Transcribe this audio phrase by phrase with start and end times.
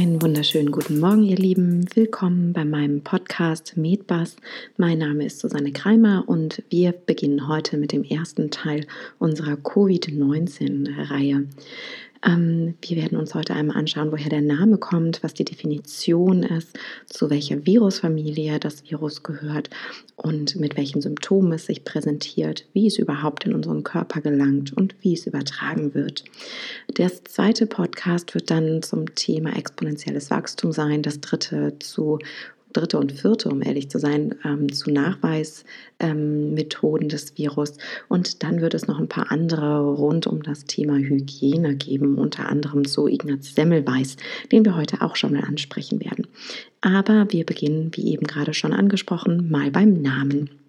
[0.00, 1.84] Einen wunderschönen guten Morgen, ihr Lieben.
[1.94, 4.36] Willkommen bei meinem Podcast Medbus.
[4.78, 8.86] Mein Name ist Susanne Kreimer und wir beginnen heute mit dem ersten Teil
[9.18, 11.44] unserer Covid-19-Reihe.
[12.24, 16.78] Ähm, wir werden uns heute einmal anschauen, woher der Name kommt, was die Definition ist,
[17.06, 19.70] zu welcher Virusfamilie das Virus gehört
[20.16, 24.94] und mit welchen Symptomen es sich präsentiert, wie es überhaupt in unseren Körper gelangt und
[25.00, 26.24] wie es übertragen wird.
[26.98, 32.18] Der zweite Podcast wird dann zum Thema exponentielles Wachstum sein, das dritte zu
[32.72, 37.74] dritte und vierte, um ehrlich zu sein, ähm, zu Nachweismethoden ähm, des Virus.
[38.08, 42.48] Und dann wird es noch ein paar andere rund um das Thema Hygiene geben, unter
[42.48, 44.16] anderem zu Ignaz Semmelweis,
[44.52, 46.26] den wir heute auch schon mal ansprechen werden.
[46.80, 50.59] Aber wir beginnen, wie eben gerade schon angesprochen, mal beim Namen.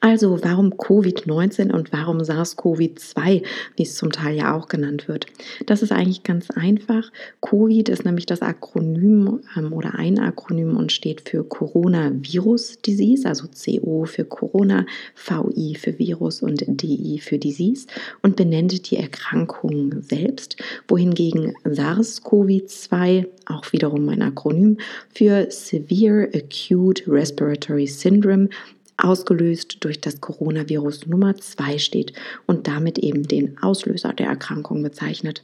[0.00, 3.44] Also warum Covid-19 und warum SARS-CoV-2,
[3.76, 5.26] wie es zum Teil ja auch genannt wird?
[5.66, 7.10] Das ist eigentlich ganz einfach.
[7.40, 13.46] Covid ist nämlich das Akronym ähm, oder ein Akronym und steht für Coronavirus Disease, also
[13.48, 17.86] CO für Corona, VI für Virus und DI für Disease
[18.22, 20.56] und benennt die Erkrankung selbst,
[20.88, 24.78] wohingegen SARS-CoV-2 auch wiederum ein Akronym
[25.14, 28.48] für Severe Acute Respiratory Syndrome
[28.96, 32.12] ausgelöst durch das Coronavirus Nummer 2 steht
[32.46, 35.42] und damit eben den Auslöser der Erkrankung bezeichnet.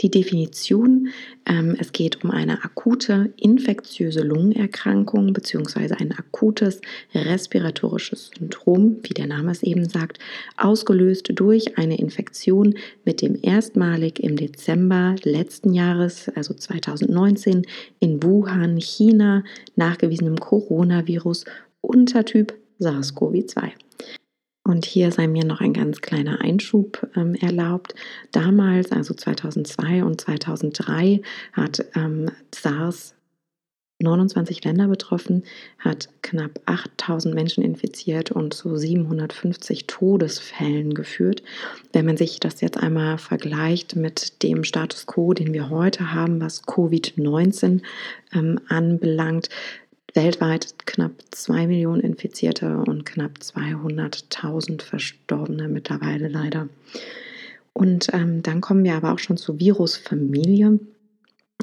[0.00, 1.08] Die Definition,
[1.44, 5.94] ähm, es geht um eine akute infektiöse Lungenerkrankung bzw.
[5.98, 6.80] ein akutes
[7.14, 10.18] respiratorisches Syndrom, wie der Name es eben sagt,
[10.56, 17.66] ausgelöst durch eine Infektion mit dem erstmalig im Dezember letzten Jahres, also 2019,
[17.98, 19.44] in Wuhan, China,
[19.76, 21.44] nachgewiesenem Coronavirus
[21.80, 23.72] Untertyp SARS-CoV-2.
[24.64, 27.94] Und hier sei mir noch ein ganz kleiner Einschub ähm, erlaubt.
[28.30, 31.22] Damals, also 2002 und 2003,
[31.52, 33.14] hat ähm, SARS
[34.02, 35.44] 29 Länder betroffen,
[35.78, 41.42] hat knapp 8000 Menschen infiziert und zu 750 Todesfällen geführt.
[41.92, 46.40] Wenn man sich das jetzt einmal vergleicht mit dem Status quo, den wir heute haben,
[46.40, 47.82] was Covid-19
[48.32, 49.48] ähm, anbelangt,
[50.14, 56.68] weltweit knapp 2 Millionen Infizierte und knapp 200.000 Verstorbene mittlerweile leider.
[57.72, 60.80] Und ähm, dann kommen wir aber auch schon zur Virusfamilie.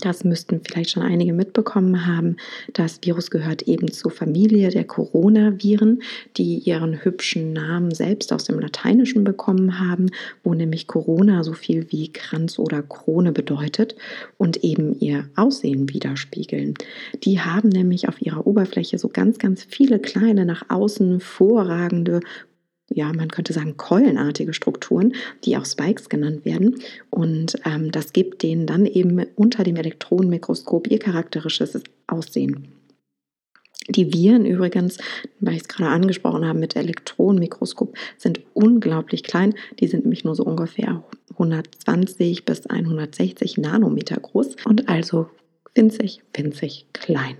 [0.01, 2.37] Das müssten vielleicht schon einige mitbekommen haben.
[2.73, 6.03] Das Virus gehört eben zur Familie der Coronaviren,
[6.37, 10.07] die ihren hübschen Namen selbst aus dem Lateinischen bekommen haben,
[10.43, 13.95] wo nämlich Corona so viel wie Kranz oder Krone bedeutet
[14.37, 16.75] und eben ihr Aussehen widerspiegeln.
[17.23, 22.19] Die haben nämlich auf ihrer Oberfläche so ganz, ganz viele kleine nach außen vorragende
[22.89, 26.81] ja, man könnte sagen, keulenartige Strukturen, die auch Spikes genannt werden.
[27.09, 32.69] Und ähm, das gibt denen dann eben unter dem Elektronenmikroskop ihr charakteristisches Aussehen.
[33.89, 34.97] Die Viren übrigens,
[35.39, 39.53] weil ich es gerade angesprochen habe mit Elektronenmikroskop, sind unglaublich klein.
[39.79, 45.29] Die sind nämlich nur so ungefähr 120 bis 160 Nanometer groß und also
[45.73, 47.37] winzig, winzig klein.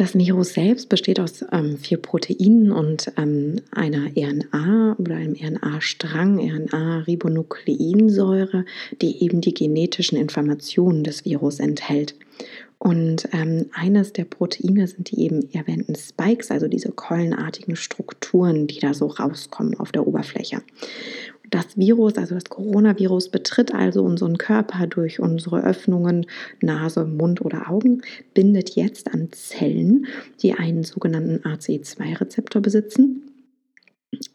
[0.00, 6.38] Das Virus selbst besteht aus ähm, vier Proteinen und ähm, einer RNA oder einem RNA-Strang,
[6.38, 8.64] RNA-Ribonukleinsäure,
[9.02, 12.14] die eben die genetischen Informationen des Virus enthält.
[12.78, 18.80] Und ähm, eines der Proteine sind die eben erwähnten Spikes, also diese keulenartigen Strukturen, die
[18.80, 20.62] da so rauskommen auf der Oberfläche.
[21.50, 26.26] Das Virus, also das Coronavirus, betritt also unseren Körper durch unsere Öffnungen,
[26.60, 28.02] Nase, Mund oder Augen,
[28.34, 30.06] bindet jetzt an Zellen,
[30.42, 33.22] die einen sogenannten ACE2-Rezeptor besitzen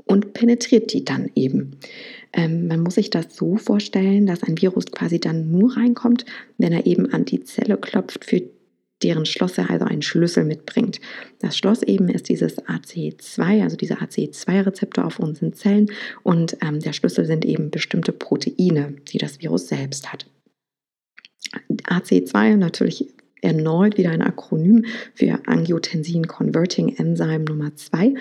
[0.06, 1.78] und penetriert die dann eben.
[2.34, 6.26] Ähm, man muss sich das so vorstellen, dass ein Virus quasi dann nur reinkommt,
[6.58, 8.42] wenn er eben an die Zelle klopft, für
[9.03, 10.99] deren Schloss er also einen Schlüssel mitbringt.
[11.40, 15.91] Das Schloss eben ist dieses ACE2, also dieser ACE2-Rezeptor auf unseren Zellen
[16.23, 20.25] und ähm, der Schlüssel sind eben bestimmte Proteine, die das Virus selbst hat.
[21.84, 23.14] ACE2 natürlich
[23.46, 28.16] erneut wieder ein Akronym für Angiotensin Converting Enzyme Nummer 2,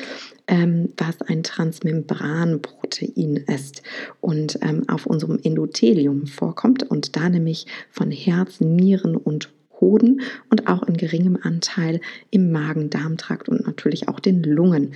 [0.49, 3.83] ähm, was ein Transmembranprotein ist
[4.21, 10.67] und ähm, auf unserem Endothelium vorkommt und da nämlich von Herz, Nieren und Hoden und
[10.67, 12.01] auch in geringem Anteil
[12.31, 14.95] im Magen-Darm-Trakt und natürlich auch den Lungen.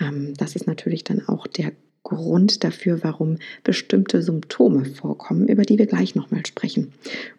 [0.00, 5.78] Ähm, das ist natürlich dann auch der Grund dafür, warum bestimmte Symptome vorkommen, über die
[5.78, 6.92] wir gleich nochmal sprechen.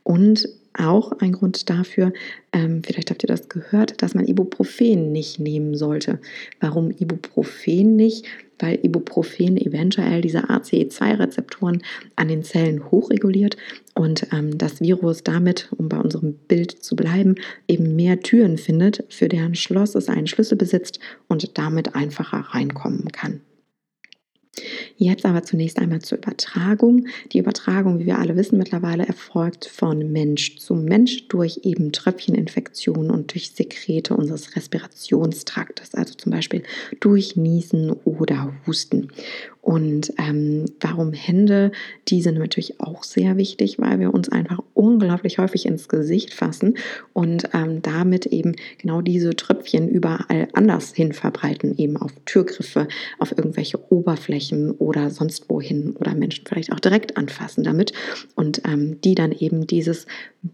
[0.04, 2.14] Und auch ein Grund dafür,
[2.52, 6.20] ähm, vielleicht habt ihr das gehört, dass man Ibuprofen nicht nehmen sollte.
[6.60, 8.26] Warum Ibuprofen nicht?
[8.60, 11.84] Weil Ibuprofen eventuell diese ACE2-Rezeptoren
[12.16, 13.58] an den Zellen hochreguliert
[13.94, 17.36] und ähm, das Virus damit, um bei unserem Bild zu bleiben,
[17.68, 23.12] eben mehr Türen findet, für deren Schloss es einen Schlüssel besitzt und damit einfacher reinkommen
[23.12, 23.42] kann.
[24.98, 27.08] Jetzt aber zunächst einmal zur Übertragung.
[27.32, 33.12] Die Übertragung, wie wir alle wissen mittlerweile, erfolgt von Mensch zu Mensch durch eben Tröpfcheninfektionen
[33.12, 36.64] und durch Sekrete unseres Respirationstraktes, also zum Beispiel
[37.00, 39.10] durch Niesen oder Husten.
[39.68, 41.74] Und ähm, warum Hände?
[42.08, 46.78] Die sind natürlich auch sehr wichtig, weil wir uns einfach unglaublich häufig ins Gesicht fassen
[47.12, 52.88] und ähm, damit eben genau diese Tröpfchen überall anders hin verbreiten, eben auf Türgriffe,
[53.20, 57.92] auf irgendwelche Oberflächen oder sonst wohin oder Menschen vielleicht auch direkt anfassen damit
[58.36, 60.06] und ähm, die dann eben dieses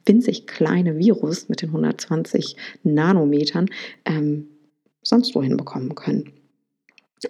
[0.07, 3.68] winzig kleine Virus mit den 120 Nanometern
[4.06, 4.48] ähm,
[5.04, 6.33] sonst wohin bekommen können.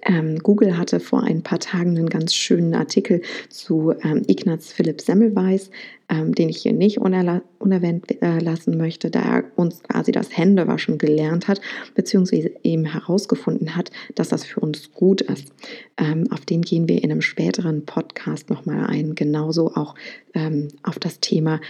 [0.04, 5.02] Ähm, Google hatte vor ein paar Tagen einen ganz schönen Artikel zu ähm, Ignaz Philipp
[5.02, 5.70] Semmelweis,
[6.10, 10.98] ähm, den ich hier nicht unerwähnt äh, lassen möchte, da er uns quasi das Händewaschen
[10.98, 11.62] gelernt hat,
[11.96, 15.54] beziehungsweise eben herausgefunden hat, dass das für uns gut ist.
[15.98, 19.96] Ähm, auf den gehen wir in einem späteren Podcast nochmal ein, genauso auch
[20.34, 21.62] ähm, auf das Thema,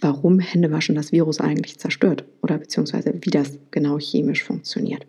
[0.00, 5.06] warum Händewaschen das Virus eigentlich zerstört oder beziehungsweise wie das genau chemisch funktioniert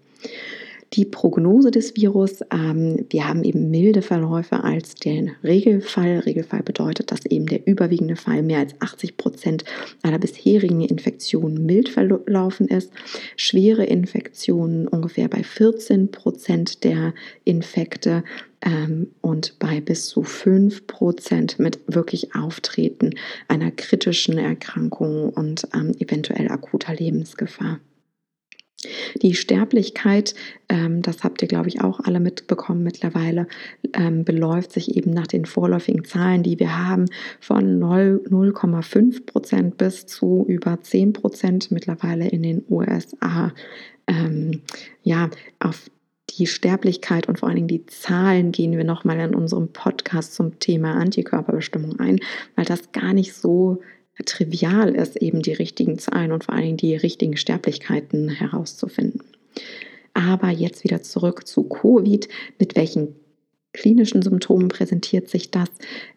[0.94, 2.42] die Prognose des Virus.
[2.52, 6.20] Ähm, wir haben eben milde Verläufe als den Regelfall.
[6.20, 9.64] Regelfall bedeutet, dass eben der überwiegende Fall mehr als 80 Prozent
[10.02, 12.92] aller bisherigen Infektionen mild verlaufen ist.
[13.36, 17.14] Schwere Infektionen ungefähr bei 14 Prozent der
[17.44, 18.24] Infekte
[18.62, 23.12] ähm, und bei bis zu 5 Prozent mit wirklich Auftreten
[23.48, 27.80] einer kritischen Erkrankung und ähm, eventuell akuter Lebensgefahr.
[29.22, 30.36] Die Sterblichkeit,
[30.70, 33.48] ähm, das habt ihr, glaube ich, auch alle mitbekommen mittlerweile,
[33.94, 37.06] ähm, beläuft sich eben nach den vorläufigen Zahlen, die wir haben,
[37.42, 43.54] von 0,5 Prozent bis zu über 10 Prozent mittlerweile in den USA.
[44.08, 44.62] Ähm,
[45.04, 45.30] ja,
[45.60, 45.90] auf
[46.38, 50.60] die Sterblichkeit und vor allen Dingen die Zahlen gehen wir nochmal in unserem Podcast zum
[50.60, 52.20] Thema Antikörperbestimmung ein,
[52.56, 53.82] weil das gar nicht so
[54.26, 59.22] trivial ist, eben die richtigen Zahlen und vor allen Dingen die richtigen Sterblichkeiten herauszufinden.
[60.14, 62.28] Aber jetzt wieder zurück zu Covid.
[62.58, 63.16] Mit welchen
[63.74, 65.70] klinischen Symptomen präsentiert sich das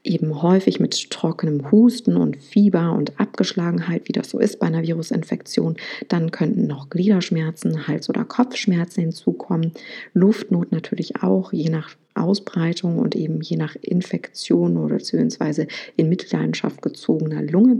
[0.02, 4.82] eben häufig mit trockenem Husten und Fieber und Abgeschlagenheit, wie das so ist bei einer
[4.82, 5.76] Virusinfektion.
[6.08, 9.72] Dann könnten noch Gliederschmerzen, Hals- oder Kopfschmerzen hinzukommen,
[10.14, 15.66] Luftnot natürlich auch, je nach Ausbreitung und eben je nach Infektion oder beziehungsweise
[15.96, 17.78] in Mitleidenschaft gezogener Lunge.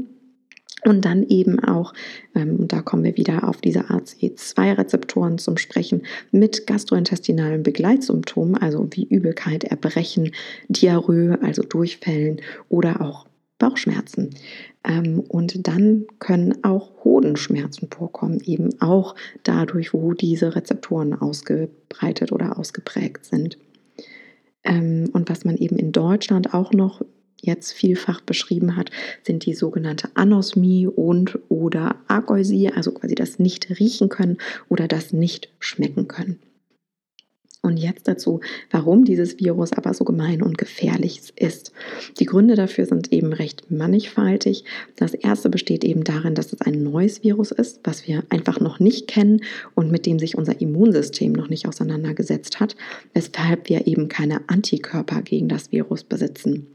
[0.85, 1.95] Und dann eben auch,
[2.35, 6.03] ähm, und da kommen wir wieder auf diese ACE2-Rezeptoren zum Sprechen,
[6.33, 10.33] mit gastrointestinalen Begleitsymptomen, also wie Übelkeit, Erbrechen,
[10.69, 13.27] Diarrhoe, also Durchfällen oder auch
[13.59, 14.31] Bauchschmerzen.
[14.83, 19.15] Ähm, und dann können auch Hodenschmerzen vorkommen, eben auch
[19.45, 23.57] dadurch, wo diese Rezeptoren ausgebreitet oder ausgeprägt sind.
[24.65, 27.03] Ähm, und was man eben in Deutschland auch noch
[27.41, 28.91] jetzt vielfach beschrieben hat,
[29.25, 34.39] sind die sogenannte Anosmie und oder Ageusie, also quasi das nicht riechen können
[34.69, 36.39] oder das nicht schmecken können.
[37.65, 38.41] Und jetzt dazu,
[38.73, 41.73] warum dieses Virus aber so gemein und gefährlich ist.
[42.19, 44.65] Die Gründe dafür sind eben recht mannigfaltig.
[44.97, 48.81] Das erste besteht eben darin, dass es ein neues Virus ist, was wir einfach noch
[48.81, 49.43] nicht kennen
[49.77, 52.75] und mit dem sich unser Immunsystem noch nicht auseinandergesetzt hat,
[53.15, 56.67] weshalb wir eben keine Antikörper gegen das Virus besitzen.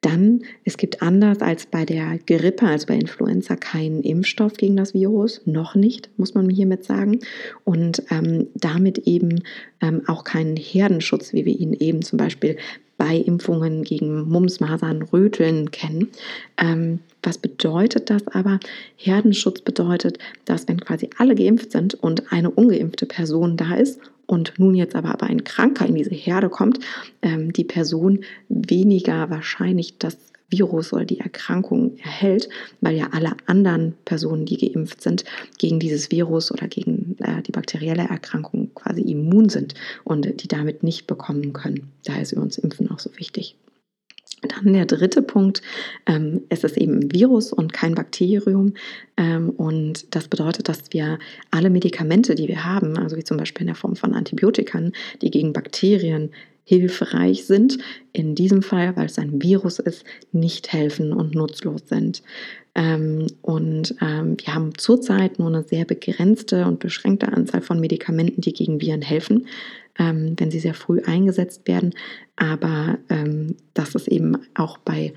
[0.00, 4.94] Dann, es gibt anders als bei der Grippe, also bei Influenza, keinen Impfstoff gegen das
[4.94, 7.20] Virus, noch nicht, muss man hiermit sagen.
[7.64, 9.42] Und ähm, damit eben
[9.82, 12.56] ähm, auch keinen Herdenschutz, wie wir ihn eben zum Beispiel
[12.96, 16.08] bei Impfungen gegen Mumps, Masern, Röteln kennen.
[16.58, 18.60] Ähm, was bedeutet das aber?
[18.96, 24.00] Herdenschutz bedeutet, dass wenn quasi alle geimpft sind und eine ungeimpfte Person da ist
[24.30, 26.78] und nun jetzt aber, aber ein Kranker in diese Herde kommt,
[27.20, 30.16] ähm, die Person weniger wahrscheinlich das
[30.48, 32.48] Virus oder die Erkrankung erhält,
[32.80, 35.24] weil ja alle anderen Personen, die geimpft sind,
[35.58, 40.84] gegen dieses Virus oder gegen äh, die bakterielle Erkrankung quasi immun sind und die damit
[40.84, 41.90] nicht bekommen können.
[42.04, 43.56] Daher ist übrigens Impfen auch so wichtig.
[44.42, 45.60] Dann der dritte Punkt,
[46.06, 48.74] ähm, es ist eben ein Virus und kein Bakterium.
[49.16, 51.18] Ähm, und das bedeutet, dass wir
[51.50, 55.30] alle Medikamente, die wir haben, also wie zum Beispiel in der Form von Antibiotikern, die
[55.30, 56.30] gegen Bakterien
[56.64, 57.78] hilfreich sind,
[58.12, 62.22] in diesem Fall, weil es ein Virus ist, nicht helfen und nutzlos sind.
[62.74, 68.40] Ähm, und ähm, wir haben zurzeit nur eine sehr begrenzte und beschränkte Anzahl von Medikamenten,
[68.40, 69.46] die gegen Viren helfen,
[70.00, 71.94] ähm, wenn sie sehr früh eingesetzt werden.
[72.34, 75.12] Aber ähm, das ist eben auch bei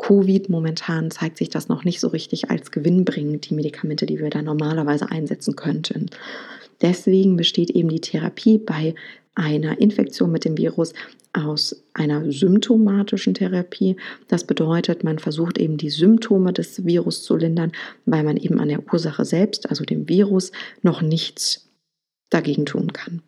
[0.00, 4.30] Covid momentan zeigt sich das noch nicht so richtig als gewinnbringend, die Medikamente, die wir
[4.30, 6.06] da normalerweise einsetzen könnten.
[6.80, 8.94] Deswegen besteht eben die Therapie bei
[9.34, 10.92] einer Infektion mit dem Virus
[11.32, 13.96] aus einer symptomatischen Therapie.
[14.28, 17.72] Das bedeutet, man versucht eben die Symptome des Virus zu lindern,
[18.04, 21.68] weil man eben an der Ursache selbst, also dem Virus, noch nichts
[22.30, 23.22] dagegen tun kann.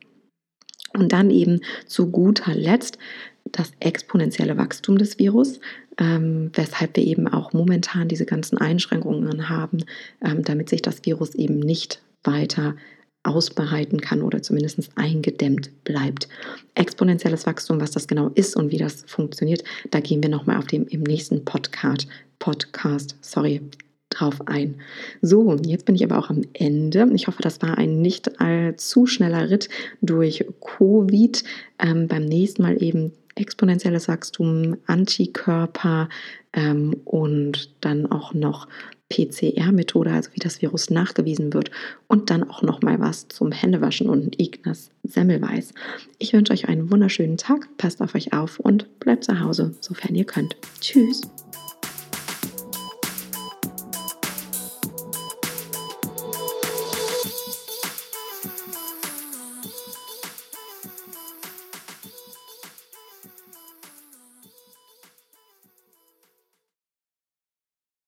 [0.92, 2.98] Und dann eben zu guter Letzt
[3.44, 5.60] das exponentielle Wachstum des Virus,
[5.98, 9.84] ähm, weshalb wir eben auch momentan diese ganzen Einschränkungen haben,
[10.24, 12.76] ähm, damit sich das Virus eben nicht weiter
[13.22, 16.28] ausbreiten kann oder zumindest eingedämmt bleibt.
[16.74, 20.66] Exponentielles Wachstum, was das genau ist und wie das funktioniert, da gehen wir nochmal auf
[20.66, 22.06] dem im nächsten Podcast,
[22.38, 23.60] Podcast, sorry,
[24.10, 24.76] drauf ein.
[25.22, 27.08] So, jetzt bin ich aber auch am Ende.
[27.14, 29.68] Ich hoffe, das war ein nicht allzu schneller Ritt
[30.02, 31.42] durch Covid.
[31.78, 36.08] Ähm, beim nächsten Mal eben exponentielles Wachstum, Antikörper
[36.52, 38.68] ähm, und dann auch noch
[39.10, 41.70] PCR-Methode, also wie das Virus nachgewiesen wird
[42.06, 45.74] und dann auch noch mal was zum Händewaschen und Ignaz Semmelweis.
[46.18, 50.14] Ich wünsche euch einen wunderschönen Tag, passt auf euch auf und bleibt zu Hause, sofern
[50.14, 50.56] ihr könnt.
[50.80, 51.22] Tschüss.